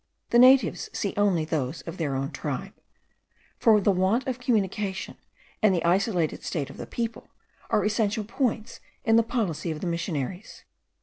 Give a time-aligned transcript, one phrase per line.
[0.31, 2.73] The natives see only those of their own tribe;
[3.59, 5.15] for the want of communication,
[5.61, 7.29] and the isolated state of the people,
[7.69, 10.63] are essential points in the policy of the missionaries.